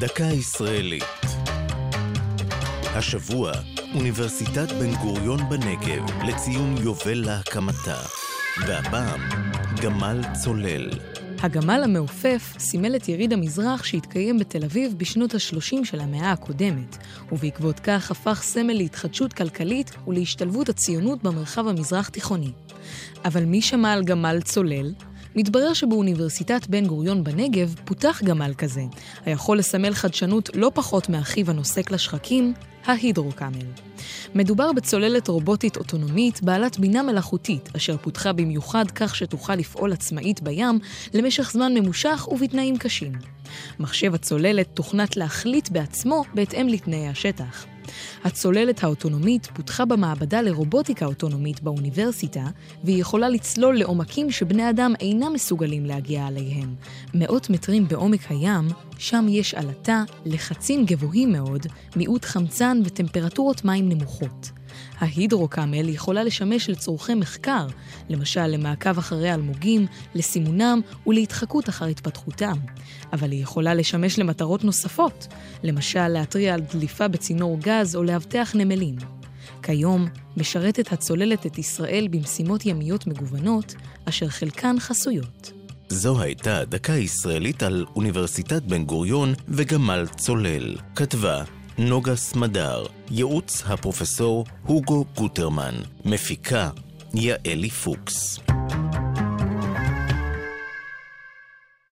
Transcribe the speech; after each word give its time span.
דקה 0.00 0.24
ישראלית. 0.24 1.04
השבוע, 2.84 3.52
אוניברסיטת 3.94 4.72
בן 4.72 4.94
גוריון 4.94 5.40
בנגב 5.48 6.04
לציון 6.28 6.76
יובל 6.82 7.14
להקמתה. 7.26 7.96
והפעם, 8.66 9.20
גמל 9.82 10.20
צולל. 10.44 10.90
הגמל 11.38 11.80
המעופף 11.84 12.54
סימל 12.58 12.96
את 12.96 13.08
יריד 13.08 13.32
המזרח 13.32 13.84
שהתקיים 13.84 14.38
בתל 14.38 14.64
אביב 14.64 14.94
בשנות 14.96 15.34
ה-30 15.34 15.84
של 15.84 16.00
המאה 16.00 16.32
הקודמת, 16.32 16.96
ובעקבות 17.32 17.80
כך 17.80 18.10
הפך 18.10 18.42
סמל 18.42 18.72
להתחדשות 18.72 19.32
כלכלית 19.32 19.90
ולהשתלבות 20.06 20.68
הציונות 20.68 21.22
במרחב 21.22 21.68
המזרח-תיכוני. 21.68 22.52
אבל 23.24 23.44
מי 23.44 23.62
שמע 23.62 23.92
על 23.92 24.04
גמל 24.04 24.40
צולל? 24.44 24.92
מתברר 25.36 25.72
שבאוניברסיטת 25.72 26.66
בן 26.66 26.86
גוריון 26.86 27.24
בנגב 27.24 27.74
פותח 27.84 28.22
גמל 28.24 28.54
כזה, 28.58 28.82
היכול 29.26 29.58
לסמל 29.58 29.94
חדשנות 29.94 30.50
לא 30.54 30.70
פחות 30.74 31.08
מאחיו 31.08 31.50
הנוסק 31.50 31.90
לשחקים, 31.90 32.54
ההידרוקאמל. 32.84 33.66
מדובר 34.34 34.72
בצוללת 34.72 35.28
רובוטית 35.28 35.76
אוטונומית 35.76 36.42
בעלת 36.42 36.78
בינה 36.78 37.02
מלאכותית, 37.02 37.68
אשר 37.76 37.96
פותחה 37.96 38.32
במיוחד 38.32 38.90
כך 38.90 39.16
שתוכל 39.16 39.54
לפעול 39.54 39.92
עצמאית 39.92 40.42
בים 40.42 40.78
למשך 41.14 41.50
זמן 41.52 41.74
ממושך 41.74 42.28
ובתנאים 42.30 42.78
קשים. 42.78 43.12
מחשב 43.78 44.14
הצוללת 44.14 44.68
תוכנת 44.74 45.16
להחליט 45.16 45.68
בעצמו 45.68 46.24
בהתאם 46.34 46.68
לתנאי 46.68 47.08
השטח. 47.08 47.66
הצוללת 48.24 48.84
האוטונומית 48.84 49.46
פותחה 49.54 49.84
במעבדה 49.84 50.42
לרובוטיקה 50.42 51.06
אוטונומית 51.06 51.62
באוניברסיטה, 51.62 52.44
והיא 52.84 53.00
יכולה 53.00 53.28
לצלול 53.28 53.78
לעומקים 53.78 54.30
שבני 54.30 54.70
אדם 54.70 54.92
אינם 55.00 55.32
מסוגלים 55.32 55.86
להגיע 55.86 56.26
עליהם. 56.26 56.74
מאות 57.14 57.50
מטרים 57.50 57.88
בעומק 57.88 58.20
הים, 58.30 58.68
שם 58.98 59.26
יש 59.28 59.54
עלטה, 59.54 60.04
לחצים 60.24 60.84
גבוהים 60.84 61.32
מאוד, 61.32 61.66
מיעוט 61.96 62.24
חמצן 62.24 62.80
וטמפרטורות 62.84 63.64
מים 63.64 63.88
נמוכות. 63.88 64.50
ההידרוקאמל 64.98 65.88
יכולה 65.88 66.24
לשמש 66.24 66.70
לצורכי 66.70 67.14
מחקר, 67.14 67.66
למשל 68.08 68.46
למעקב 68.46 68.98
אחרי 68.98 69.34
אלמוגים, 69.34 69.86
לסימונם 70.14 70.80
ולהתחקות 71.06 71.68
אחר 71.68 71.84
התפתחותם. 71.84 72.56
אבל 73.12 73.30
היא 73.32 73.42
יכולה 73.42 73.74
לשמש 73.74 74.18
למטרות 74.18 74.64
נוספות, 74.64 75.26
למשל 75.62 76.08
להתריע 76.08 76.54
על 76.54 76.60
דליפה 76.60 77.08
בצינור 77.08 77.58
גז 77.60 77.96
או 77.96 78.02
לאבטח 78.02 78.52
נמלים. 78.54 78.96
כיום 79.62 80.06
משרתת 80.36 80.92
הצוללת 80.92 81.46
את 81.46 81.58
ישראל 81.58 82.08
במשימות 82.10 82.66
ימיות 82.66 83.06
מגוונות, 83.06 83.74
אשר 84.04 84.28
חלקן 84.28 84.76
חסויות. 84.80 85.52
זו 85.88 86.20
הייתה 86.20 86.64
דקה 86.64 86.92
ישראלית 86.92 87.62
על 87.62 87.84
אוניברסיטת 87.96 88.62
בן 88.62 88.84
גוריון 88.84 89.34
וגמל 89.48 90.06
צולל. 90.16 90.76
כתבה 90.96 91.44
נוגה 91.78 92.16
סמדר, 92.16 92.86
ייעוץ 93.10 93.62
הפרופסור 93.66 94.44
הוגו 94.66 95.04
גוטרמן, 95.16 95.74
מפיקה 96.04 96.70
יעלי 97.14 97.70
פוקס. 97.70 98.40